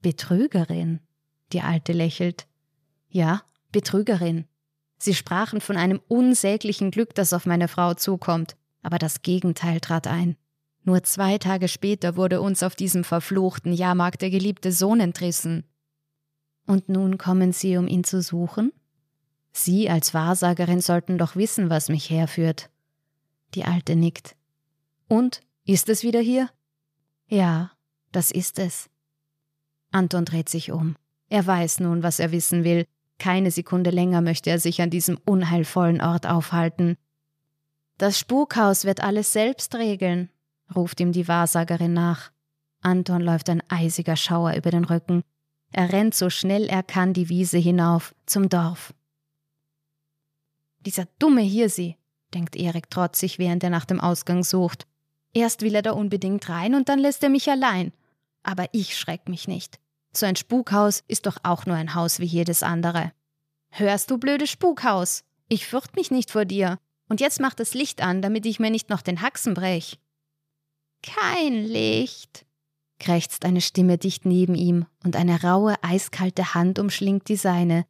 Betrügerin? 0.00 1.00
Die 1.52 1.60
Alte 1.60 1.92
lächelt. 1.92 2.46
Ja, 3.08 3.42
Betrügerin. 3.70 4.46
Sie 4.98 5.14
sprachen 5.14 5.60
von 5.60 5.76
einem 5.76 6.00
unsäglichen 6.08 6.90
Glück, 6.90 7.14
das 7.14 7.32
auf 7.32 7.46
meine 7.46 7.68
Frau 7.68 7.94
zukommt, 7.94 8.56
aber 8.82 8.98
das 8.98 9.22
Gegenteil 9.22 9.80
trat 9.80 10.06
ein. 10.06 10.36
Nur 10.84 11.02
zwei 11.04 11.38
Tage 11.38 11.68
später 11.68 12.16
wurde 12.16 12.40
uns 12.40 12.62
auf 12.62 12.74
diesem 12.74 13.04
verfluchten 13.04 13.72
Jahrmarkt 13.72 14.22
der 14.22 14.30
geliebte 14.30 14.72
Sohn 14.72 15.00
entrissen. 15.00 15.64
Und 16.66 16.88
nun 16.88 17.18
kommen 17.18 17.52
Sie, 17.52 17.76
um 17.76 17.86
ihn 17.86 18.04
zu 18.04 18.22
suchen? 18.22 18.72
Sie 19.52 19.88
als 19.90 20.14
Wahrsagerin 20.14 20.80
sollten 20.80 21.18
doch 21.18 21.36
wissen, 21.36 21.70
was 21.70 21.88
mich 21.88 22.10
herführt. 22.10 22.70
Die 23.54 23.64
Alte 23.64 23.96
nickt. 23.96 24.34
Und, 25.08 25.42
ist 25.64 25.88
es 25.88 26.02
wieder 26.02 26.20
hier? 26.20 26.48
Ja, 27.28 27.70
das 28.10 28.30
ist 28.30 28.58
es. 28.58 28.88
Anton 29.90 30.24
dreht 30.24 30.48
sich 30.48 30.72
um. 30.72 30.96
Er 31.28 31.46
weiß 31.46 31.80
nun, 31.80 32.02
was 32.02 32.18
er 32.18 32.32
wissen 32.32 32.64
will. 32.64 32.86
Keine 33.18 33.50
Sekunde 33.50 33.90
länger 33.90 34.20
möchte 34.20 34.50
er 34.50 34.58
sich 34.58 34.80
an 34.80 34.90
diesem 34.90 35.18
unheilvollen 35.24 36.00
Ort 36.00 36.26
aufhalten. 36.26 36.96
Das 37.98 38.18
Spukhaus 38.18 38.84
wird 38.84 39.02
alles 39.02 39.32
selbst 39.32 39.74
regeln, 39.74 40.30
ruft 40.72 41.00
ihm 41.00 41.12
die 41.12 41.28
Wahrsagerin 41.28 41.92
nach. 41.92 42.32
Anton 42.80 43.22
läuft 43.22 43.48
ein 43.48 43.62
eisiger 43.68 44.16
Schauer 44.16 44.54
über 44.54 44.70
den 44.70 44.84
Rücken. 44.84 45.22
Er 45.70 45.92
rennt 45.92 46.14
so 46.14 46.30
schnell 46.30 46.66
er 46.66 46.82
kann 46.82 47.14
die 47.14 47.28
Wiese 47.28 47.58
hinauf 47.58 48.14
zum 48.26 48.48
Dorf. 48.48 48.92
Dieser 50.80 51.06
dumme 51.18 51.42
Hirsi, 51.42 51.96
denkt 52.34 52.56
Erik 52.56 52.90
trotzig, 52.90 53.38
während 53.38 53.62
er 53.62 53.70
nach 53.70 53.84
dem 53.84 54.00
Ausgang 54.00 54.42
sucht. 54.42 54.86
Erst 55.32 55.62
will 55.62 55.74
er 55.74 55.82
da 55.82 55.92
unbedingt 55.92 56.48
rein 56.48 56.74
und 56.74 56.88
dann 56.88 56.98
lässt 56.98 57.22
er 57.22 57.30
mich 57.30 57.48
allein. 57.48 57.92
Aber 58.42 58.66
ich 58.72 58.98
schreck 58.98 59.28
mich 59.28 59.48
nicht. 59.48 59.78
So 60.12 60.26
ein 60.26 60.36
Spukhaus 60.36 61.02
ist 61.08 61.26
doch 61.26 61.38
auch 61.42 61.64
nur 61.64 61.76
ein 61.76 61.94
Haus 61.94 62.18
wie 62.18 62.26
jedes 62.26 62.62
andere. 62.62 63.12
Hörst 63.70 64.10
du, 64.10 64.18
blödes 64.18 64.50
Spukhaus? 64.50 65.24
Ich 65.48 65.66
fürcht 65.66 65.96
mich 65.96 66.10
nicht 66.10 66.30
vor 66.30 66.44
dir. 66.44 66.78
Und 67.08 67.20
jetzt 67.20 67.40
mach 67.40 67.54
das 67.54 67.74
Licht 67.74 68.02
an, 68.02 68.20
damit 68.20 68.44
ich 68.44 68.60
mir 68.60 68.70
nicht 68.70 68.90
noch 68.90 69.02
den 69.02 69.22
Haxen 69.22 69.54
brech. 69.54 69.98
Kein 71.02 71.64
Licht, 71.64 72.46
krächzt 72.98 73.44
eine 73.44 73.60
Stimme 73.60 73.98
dicht 73.98 74.24
neben 74.24 74.54
ihm, 74.54 74.86
und 75.04 75.16
eine 75.16 75.42
raue, 75.42 75.74
eiskalte 75.82 76.54
Hand 76.54 76.78
umschlingt 76.78 77.28
die 77.28 77.36
seine. 77.36 77.84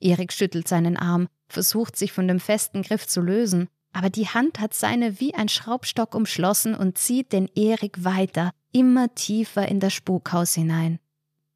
Erik 0.00 0.32
schüttelt 0.32 0.68
seinen 0.68 0.96
Arm, 0.96 1.28
versucht 1.48 1.96
sich 1.96 2.12
von 2.12 2.28
dem 2.28 2.40
festen 2.40 2.82
Griff 2.82 3.06
zu 3.06 3.20
lösen, 3.20 3.68
aber 3.92 4.10
die 4.10 4.28
Hand 4.28 4.60
hat 4.60 4.74
seine 4.74 5.18
wie 5.20 5.34
ein 5.34 5.48
Schraubstock 5.48 6.14
umschlossen 6.14 6.74
und 6.74 6.98
zieht 6.98 7.32
den 7.32 7.48
Erik 7.54 8.04
weiter, 8.04 8.52
immer 8.72 9.14
tiefer 9.14 9.66
in 9.66 9.80
das 9.80 9.94
Spukhaus 9.94 10.54
hinein. 10.54 10.98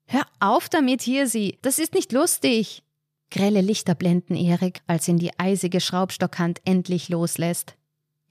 Hör 0.06 0.26
auf 0.40 0.68
damit, 0.68 1.02
hier 1.02 1.28
sie, 1.28 1.58
das 1.62 1.78
ist 1.78 1.94
nicht 1.94 2.12
lustig. 2.12 2.82
Grelle 3.30 3.60
Lichter 3.60 3.94
blenden 3.94 4.34
Erik, 4.34 4.80
als 4.86 5.08
ihn 5.08 5.18
die 5.18 5.38
eisige 5.38 5.80
Schraubstockhand 5.80 6.60
endlich 6.64 7.08
loslässt. 7.08 7.76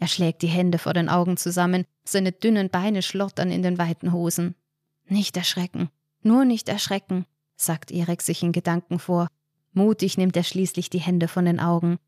Er 0.02 0.08
schlägt 0.08 0.42
die 0.42 0.48
Hände 0.48 0.80
vor 0.80 0.96
den 0.96 1.10
Augen 1.10 1.38
zusammen, 1.38 1.86
seine 2.04 2.32
dünnen 2.32 2.72
Beine 2.72 3.04
schlottern 3.04 3.52
in 3.52 3.62
den 3.62 3.78
weiten 3.78 4.12
Hosen. 4.12 4.56
Nicht 5.06 5.38
erschrecken, 5.38 5.92
nur 6.24 6.44
nicht 6.44 6.70
erschrecken, 6.70 7.28
sagt 7.56 7.92
Erik 7.92 8.24
sich 8.24 8.42
in 8.42 8.52
Gedanken 8.52 8.98
vor. 8.98 9.28
Mutig 9.74 10.18
nimmt 10.18 10.36
er 10.36 10.44
schließlich 10.44 10.90
die 10.90 11.00
Hände 11.00 11.28
von 11.28 11.46
den 11.46 11.60
Augen. 11.60 12.00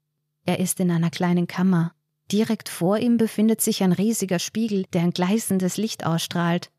Er 0.43 0.59
ist 0.59 0.79
in 0.79 0.89
einer 0.89 1.11
kleinen 1.11 1.45
Kammer. 1.45 1.93
Direkt 2.31 2.67
vor 2.67 2.97
ihm 2.97 3.17
befindet 3.17 3.61
sich 3.61 3.83
ein 3.83 3.91
riesiger 3.91 4.39
Spiegel, 4.39 4.85
der 4.93 5.03
ein 5.03 5.11
gleißendes 5.11 5.77
Licht 5.77 6.03
ausstrahlt. 6.03 6.71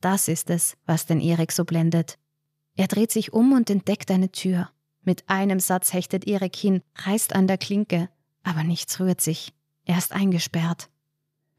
Das 0.00 0.28
ist 0.28 0.48
es, 0.48 0.76
was 0.86 1.06
den 1.06 1.20
Erik 1.20 1.50
so 1.50 1.64
blendet. 1.64 2.18
Er 2.76 2.86
dreht 2.86 3.10
sich 3.10 3.32
um 3.32 3.52
und 3.52 3.68
entdeckt 3.68 4.12
eine 4.12 4.30
Tür. 4.30 4.70
Mit 5.02 5.28
einem 5.28 5.58
Satz 5.58 5.92
hechtet 5.92 6.24
Erik 6.28 6.54
hin, 6.54 6.82
reißt 6.98 7.34
an 7.34 7.48
der 7.48 7.58
Klinke, 7.58 8.08
aber 8.44 8.62
nichts 8.62 9.00
rührt 9.00 9.20
sich. 9.20 9.52
Er 9.84 9.98
ist 9.98 10.12
eingesperrt. 10.12 10.88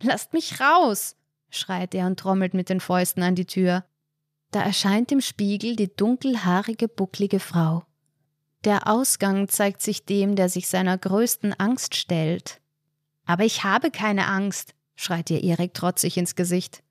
Lasst 0.01 0.33
mich 0.33 0.59
raus! 0.59 1.15
schreit 1.49 1.93
er 1.93 2.07
und 2.07 2.19
trommelt 2.19 2.53
mit 2.53 2.69
den 2.69 2.79
Fäusten 2.79 3.23
an 3.23 3.35
die 3.35 3.45
Tür. 3.45 3.85
Da 4.51 4.61
erscheint 4.61 5.11
im 5.11 5.21
Spiegel 5.21 5.75
die 5.75 5.95
dunkelhaarige, 5.95 6.87
bucklige 6.87 7.39
Frau. 7.39 7.85
Der 8.63 8.87
Ausgang 8.87 9.49
zeigt 9.49 9.81
sich 9.81 10.05
dem, 10.05 10.35
der 10.35 10.49
sich 10.49 10.67
seiner 10.67 10.97
größten 10.97 11.53
Angst 11.53 11.95
stellt. 11.95 12.61
Aber 13.25 13.43
ich 13.45 13.63
habe 13.63 13.91
keine 13.91 14.27
Angst, 14.27 14.73
schreit 14.95 15.29
ihr 15.29 15.43
Erik 15.43 15.73
trotzig 15.73 16.17
ins 16.17 16.35
Gesicht. 16.35 16.83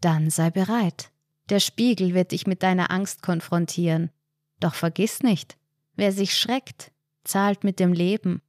Dann 0.00 0.30
sei 0.30 0.50
bereit. 0.50 1.10
Der 1.48 1.60
Spiegel 1.60 2.14
wird 2.14 2.32
dich 2.32 2.46
mit 2.46 2.62
deiner 2.62 2.90
Angst 2.90 3.22
konfrontieren. 3.22 4.10
Doch 4.60 4.74
vergiss 4.74 5.22
nicht, 5.22 5.56
wer 5.96 6.12
sich 6.12 6.36
schreckt, 6.36 6.92
zahlt 7.24 7.64
mit 7.64 7.78
dem 7.78 7.92
Leben. 7.92 8.42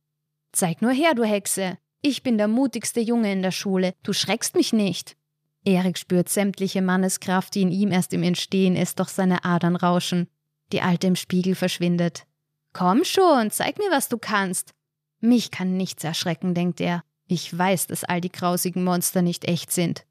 Zeig 0.52 0.82
nur 0.82 0.92
her, 0.92 1.13
du 1.16 1.24
Hexe. 1.24 1.78
Ich 2.05 2.22
bin 2.22 2.38
der 2.38 2.50
mutigste 2.50 3.00
Junge 3.00 3.31
in 3.31 3.41
der 3.41 3.51
Schule. 3.51 3.93
Du 4.03 4.12
schreckst 4.12 4.57
mich 4.57 4.74
nicht. 4.74 5.15
Erik 5.63 5.98
spürt 5.98 6.27
sämtliche 6.27 6.81
Manneskraft, 6.81 7.55
die 7.55 7.62
in 7.62 7.72
ihm 7.72 7.93
erst 7.93 8.12
im 8.12 8.24
Entstehen 8.24 8.75
ist, 8.75 9.00
doch 9.00 9.07
seine 9.07 9.45
Adern 9.45 9.77
rauschen. 9.77 10.27
Die 10.74 10.81
Alte 10.81 11.07
im 11.07 11.15
Spiegel 11.15 11.55
verschwindet. 11.55 12.25
Komm 12.74 13.05
schon, 13.05 13.51
zeig 13.51 13.77
mir, 13.77 13.89
was 13.89 14.10
du 14.10 14.17
kannst. 14.17 14.74
Mich 15.22 15.50
kann 15.50 15.77
nichts 15.77 16.03
erschrecken, 16.03 16.53
denkt 16.53 16.81
er. 16.81 17.05
Ich 17.29 17.57
weiß, 17.57 17.88
dass 17.88 18.03
all 18.03 18.19
die 18.19 18.31
grausigen 18.31 18.83
Monster 18.83 19.22
nicht 19.22 19.45
echt 19.45 19.72
sind. 19.72 20.05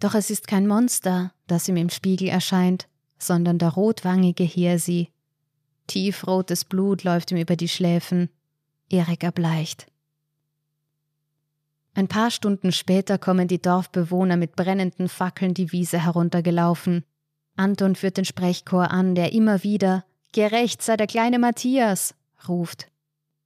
Doch 0.00 0.16
es 0.16 0.30
ist 0.30 0.48
kein 0.48 0.66
Monster, 0.66 1.32
das 1.46 1.68
ihm 1.68 1.76
im 1.76 1.90
Spiegel 1.90 2.26
erscheint, 2.26 2.88
sondern 3.18 3.58
der 3.58 3.68
rotwangige 3.68 4.42
Hirsi. 4.42 5.10
Tiefrotes 5.86 6.64
Blut 6.64 7.04
läuft 7.04 7.30
ihm 7.30 7.38
über 7.38 7.54
die 7.54 7.68
Schläfen. 7.68 8.30
Erik 8.88 9.22
erbleicht. 9.22 9.86
Ein 12.00 12.08
paar 12.08 12.30
Stunden 12.30 12.72
später 12.72 13.18
kommen 13.18 13.46
die 13.46 13.60
Dorfbewohner 13.60 14.38
mit 14.38 14.56
brennenden 14.56 15.06
Fackeln 15.06 15.52
die 15.52 15.70
Wiese 15.70 16.02
heruntergelaufen. 16.02 17.04
Anton 17.56 17.94
führt 17.94 18.16
den 18.16 18.24
Sprechchor 18.24 18.90
an, 18.90 19.14
der 19.14 19.34
immer 19.34 19.62
wieder 19.64 20.06
Gerecht 20.32 20.80
sei 20.80 20.96
der 20.96 21.06
kleine 21.06 21.38
Matthias, 21.38 22.14
ruft. 22.48 22.86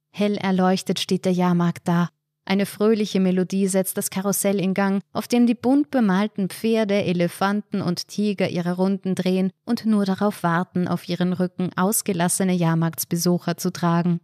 Hell 0.09 0.37
erleuchtet 0.37 0.99
steht 0.99 1.25
der 1.25 1.33
Jahrmarkt 1.33 1.85
da. 1.85 2.07
Eine 2.45 2.65
fröhliche 2.65 3.19
Melodie 3.19 3.67
setzt 3.67 3.97
das 3.97 4.09
Karussell 4.09 4.61
in 4.61 4.73
Gang, 4.73 5.01
auf 5.11 5.27
dem 5.27 5.47
die 5.47 5.53
bunt 5.53 5.91
bemalten 5.91 6.47
Pferde, 6.47 7.03
Elefanten 7.03 7.81
und 7.81 8.07
Tiger 8.07 8.47
ihre 8.47 8.77
Runden 8.77 9.15
drehen 9.15 9.51
und 9.65 9.85
nur 9.85 10.05
darauf 10.05 10.43
warten, 10.43 10.87
auf 10.87 11.09
ihren 11.09 11.33
Rücken 11.33 11.71
ausgelassene 11.75 12.53
Jahrmarktsbesucher 12.53 13.57
zu 13.57 13.73
tragen. 13.73 14.21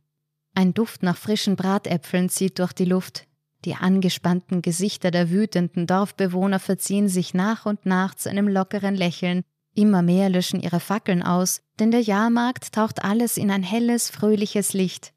Ein 0.56 0.74
Duft 0.74 1.04
nach 1.04 1.18
frischen 1.18 1.58
Bratäpfeln 1.58 2.30
zieht 2.30 2.60
durch 2.60 2.72
die 2.72 2.86
Luft, 2.86 3.28
die 3.66 3.76
angespannten 3.76 4.62
Gesichter 4.62 5.12
der 5.12 5.30
wütenden 5.30 5.86
Dorfbewohner 5.88 6.60
verziehen 6.60 7.08
sich 7.08 7.34
nach 7.34 7.66
und 7.66 7.86
nach 7.86 8.16
zu 8.16 8.30
einem 8.30 8.48
lockeren 8.48 8.96
Lächeln. 8.96 9.44
Immer 9.74 10.02
mehr 10.02 10.30
löschen 10.30 10.60
ihre 10.60 10.80
Fackeln 10.80 11.24
aus, 11.24 11.62
denn 11.80 11.92
der 11.92 12.02
Jahrmarkt 12.02 12.74
taucht 12.74 13.04
alles 13.04 13.38
in 13.38 13.52
ein 13.52 13.64
helles, 13.64 14.10
fröhliches 14.10 14.74
Licht. 14.74 15.14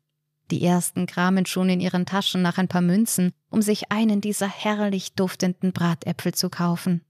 Die 0.51 0.63
ersten 0.63 1.07
kramen 1.07 1.47
schon 1.47 1.71
in 1.71 1.81
ihren 1.81 2.07
Taschen 2.07 2.43
nach 2.43 2.59
ein 2.59 2.69
paar 2.69 2.83
Münzen, 2.83 3.33
um 3.51 3.63
sich 3.63 3.91
einen 3.91 4.21
dieser 4.21 4.49
herrlich 4.49 5.15
duftenden 5.15 5.73
Bratäpfel 5.73 6.35
zu 6.35 6.51
kaufen. 6.51 7.03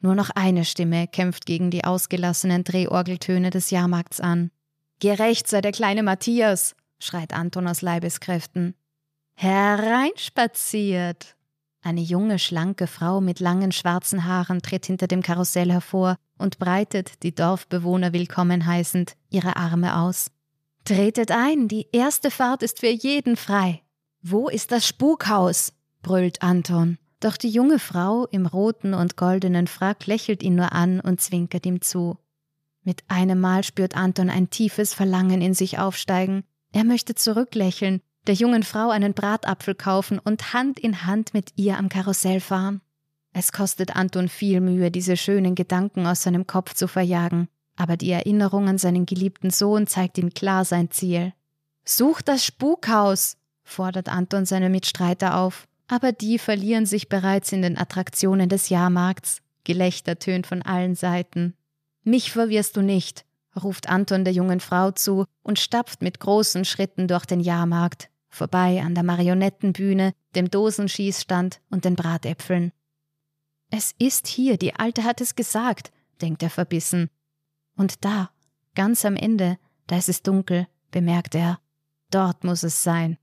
Nur 0.00 0.14
noch 0.14 0.30
eine 0.30 0.64
Stimme 0.64 1.08
kämpft 1.08 1.46
gegen 1.46 1.70
die 1.70 1.84
ausgelassenen 1.84 2.64
Drehorgeltöne 2.64 3.50
des 3.50 3.70
Jahrmarkts 3.70 4.20
an. 4.20 4.50
Gerecht 5.00 5.48
sei 5.48 5.60
der 5.60 5.72
kleine 5.72 6.02
Matthias, 6.02 6.76
schreit 7.00 7.32
Anton 7.32 7.66
aus 7.66 7.82
Leibeskräften. 7.82 8.74
Hereinspaziert! 9.38 11.36
Eine 11.82 12.00
junge, 12.00 12.38
schlanke 12.38 12.86
Frau 12.86 13.20
mit 13.20 13.38
langen 13.38 13.70
schwarzen 13.70 14.24
Haaren 14.24 14.62
tritt 14.62 14.86
hinter 14.86 15.08
dem 15.08 15.20
Karussell 15.20 15.70
hervor 15.70 16.16
und 16.38 16.58
breitet, 16.58 17.22
die 17.22 17.34
Dorfbewohner 17.34 18.14
willkommen 18.14 18.64
heißend, 18.64 19.14
ihre 19.28 19.56
Arme 19.56 19.98
aus. 19.98 20.30
Tretet 20.84 21.32
ein, 21.32 21.68
die 21.68 21.86
erste 21.92 22.30
Fahrt 22.30 22.62
ist 22.62 22.80
für 22.80 22.88
jeden 22.88 23.36
frei. 23.36 23.82
Wo 24.22 24.48
ist 24.48 24.72
das 24.72 24.88
Spukhaus? 24.88 25.74
brüllt 26.00 26.40
Anton. 26.40 26.96
Doch 27.20 27.36
die 27.36 27.50
junge 27.50 27.78
Frau 27.78 28.26
im 28.28 28.46
roten 28.46 28.94
und 28.94 29.18
goldenen 29.18 29.66
Frack 29.66 30.06
lächelt 30.06 30.42
ihn 30.42 30.54
nur 30.54 30.72
an 30.72 30.98
und 31.00 31.20
zwinkert 31.20 31.66
ihm 31.66 31.82
zu. 31.82 32.16
Mit 32.84 33.04
einem 33.08 33.40
Mal 33.40 33.64
spürt 33.64 33.98
Anton 33.98 34.30
ein 34.30 34.48
tiefes 34.48 34.94
Verlangen 34.94 35.42
in 35.42 35.52
sich 35.52 35.78
aufsteigen. 35.78 36.44
Er 36.72 36.84
möchte 36.84 37.14
zurücklächeln, 37.14 38.00
der 38.26 38.34
jungen 38.34 38.62
Frau 38.62 38.90
einen 38.90 39.14
Bratapfel 39.14 39.74
kaufen 39.74 40.18
und 40.18 40.52
Hand 40.52 40.78
in 40.78 41.06
Hand 41.06 41.34
mit 41.34 41.52
ihr 41.56 41.78
am 41.78 41.88
Karussell 41.88 42.40
fahren. 42.40 42.80
Es 43.32 43.52
kostet 43.52 43.94
Anton 43.94 44.28
viel 44.28 44.60
Mühe, 44.60 44.90
diese 44.90 45.16
schönen 45.16 45.54
Gedanken 45.54 46.06
aus 46.06 46.22
seinem 46.22 46.46
Kopf 46.46 46.74
zu 46.74 46.88
verjagen, 46.88 47.48
aber 47.76 47.96
die 47.96 48.10
Erinnerung 48.10 48.68
an 48.68 48.78
seinen 48.78 49.06
geliebten 49.06 49.50
Sohn 49.50 49.86
zeigt 49.86 50.18
ihm 50.18 50.32
klar 50.32 50.64
sein 50.64 50.90
Ziel. 50.90 51.34
Such 51.84 52.22
das 52.22 52.44
Spukhaus, 52.44 53.36
fordert 53.62 54.08
Anton 54.08 54.46
seine 54.46 54.70
Mitstreiter 54.70 55.36
auf, 55.36 55.68
aber 55.88 56.12
die 56.12 56.38
verlieren 56.38 56.86
sich 56.86 57.08
bereits 57.08 57.52
in 57.52 57.62
den 57.62 57.78
Attraktionen 57.78 58.48
des 58.48 58.70
Jahrmarkts. 58.70 59.42
Gelächter 59.64 60.18
tönt 60.18 60.46
von 60.46 60.62
allen 60.62 60.94
Seiten. 60.94 61.54
Mich 62.04 62.32
verwirrst 62.32 62.76
du 62.76 62.82
nicht, 62.82 63.24
ruft 63.62 63.88
Anton 63.88 64.24
der 64.24 64.32
jungen 64.32 64.60
Frau 64.60 64.92
zu 64.92 65.26
und 65.42 65.58
stapft 65.58 66.02
mit 66.02 66.20
großen 66.20 66.64
Schritten 66.64 67.08
durch 67.08 67.26
den 67.26 67.40
Jahrmarkt, 67.40 68.08
vorbei 68.36 68.80
an 68.82 68.94
der 68.94 69.02
Marionettenbühne, 69.02 70.12
dem 70.34 70.50
Dosenschießstand 70.50 71.60
und 71.70 71.84
den 71.84 71.96
Bratäpfeln. 71.96 72.72
Es 73.70 73.92
ist 73.98 74.28
hier, 74.28 74.56
die 74.56 74.74
Alte 74.74 75.02
hat 75.02 75.20
es 75.20 75.34
gesagt, 75.34 75.90
denkt 76.20 76.42
er 76.42 76.50
verbissen. 76.50 77.10
Und 77.76 78.04
da, 78.04 78.30
ganz 78.74 79.04
am 79.04 79.16
Ende, 79.16 79.58
da 79.86 79.96
ist 79.96 80.08
es 80.08 80.22
dunkel, 80.22 80.68
bemerkt 80.90 81.34
er. 81.34 81.58
Dort 82.10 82.44
muss 82.44 82.62
es 82.62 82.82
sein. 82.82 83.18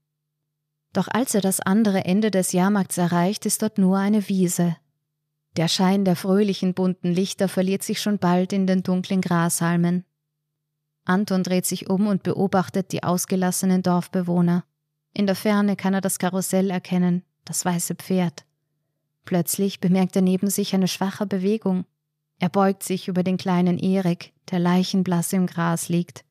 Doch 0.92 1.08
als 1.08 1.34
er 1.34 1.42
das 1.42 1.60
andere 1.60 2.06
Ende 2.06 2.30
des 2.30 2.52
Jahrmarkts 2.52 2.98
erreicht, 2.98 3.46
ist 3.46 3.62
dort 3.62 3.78
nur 3.78 3.98
eine 3.98 4.28
Wiese. 4.28 4.76
Der 5.56 5.68
Schein 5.68 6.04
der 6.04 6.16
fröhlichen 6.16 6.74
bunten 6.74 7.14
Lichter 7.14 7.48
verliert 7.48 7.84
sich 7.84 8.02
schon 8.02 8.20
bald 8.20 8.54
in 8.54 8.68
den 8.68 8.84
dunklen 8.84 9.22
Grashalmen. 9.22 10.06
Anton 11.06 11.44
dreht 11.44 11.66
sich 11.66 11.90
um 11.90 12.08
und 12.08 12.24
beobachtet 12.24 12.92
die 12.92 13.04
ausgelassenen 13.04 13.82
Dorfbewohner. 13.82 14.66
In 15.14 15.28
der 15.28 15.36
Ferne 15.36 15.76
kann 15.76 15.94
er 15.94 16.02
das 16.02 16.18
Karussell 16.18 16.70
erkennen, 16.70 17.24
das 17.46 17.64
weiße 17.66 17.96
Pferd. 17.96 18.46
Plötzlich 19.26 19.80
bemerkt 19.80 20.16
er 20.16 20.22
neben 20.22 20.50
sich 20.50 20.74
eine 20.74 20.88
schwache 20.88 21.26
Bewegung. 21.26 21.86
Er 22.40 22.50
beugt 22.50 22.84
sich 22.84 23.08
über 23.08 23.24
den 23.24 23.38
kleinen 23.38 23.78
Erik, 23.78 24.34
der 24.52 24.60
leichenblass 24.60 25.32
im 25.34 25.46
Gras 25.46 25.88
liegt. 25.88 26.26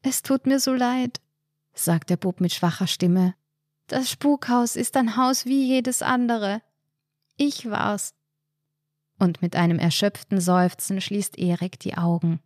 Es 0.00 0.22
tut 0.22 0.46
mir 0.46 0.58
so 0.58 0.72
leid, 0.72 1.20
sagt 1.74 2.10
der 2.10 2.16
Bub 2.16 2.40
mit 2.40 2.52
schwacher 2.52 2.86
Stimme. 2.86 3.34
Das 3.88 4.10
Spukhaus 4.10 4.76
ist 4.76 4.96
ein 4.96 5.16
Haus 5.16 5.44
wie 5.44 5.66
jedes 5.66 6.02
andere. 6.02 6.62
Ich 7.36 7.68
war's. 7.68 8.14
Und 9.18 9.42
mit 9.42 9.54
einem 9.54 9.78
erschöpften 9.78 10.40
Seufzen 10.40 11.00
schließt 11.00 11.38
Erik 11.38 11.78
die 11.78 11.96
Augen. 11.96 12.40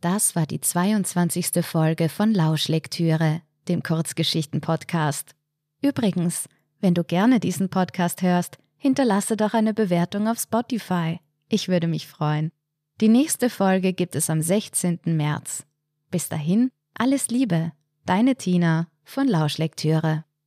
Das 0.00 0.36
war 0.36 0.46
die 0.46 0.60
22. 0.60 1.64
Folge 1.64 2.08
von 2.08 2.32
Lauschlektüre, 2.32 3.42
dem 3.68 3.82
Kurzgeschichten-Podcast. 3.82 5.34
Übrigens, 5.82 6.48
wenn 6.80 6.94
du 6.94 7.04
gerne 7.04 7.40
diesen 7.40 7.68
Podcast 7.68 8.22
hörst, 8.22 8.58
hinterlasse 8.76 9.36
doch 9.36 9.54
eine 9.54 9.74
Bewertung 9.74 10.28
auf 10.28 10.38
Spotify. 10.38 11.20
Ich 11.48 11.68
würde 11.68 11.86
mich 11.86 12.06
freuen. 12.06 12.52
Die 13.00 13.08
nächste 13.08 13.50
Folge 13.50 13.92
gibt 13.92 14.14
es 14.14 14.30
am 14.30 14.42
16. 14.42 15.00
März. 15.04 15.66
Bis 16.10 16.28
dahin, 16.28 16.70
alles 16.94 17.28
Liebe, 17.28 17.72
deine 18.04 18.36
Tina 18.36 18.88
von 19.04 19.26
Lauschlektüre. 19.26 20.24